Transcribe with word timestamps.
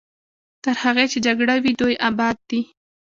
تر 0.63 0.75
هغې 0.83 1.05
چې 1.11 1.17
جګړه 1.25 1.55
وي 1.63 1.71
دوی 1.81 1.95
اباد 2.09 2.37
دي. 2.49 2.61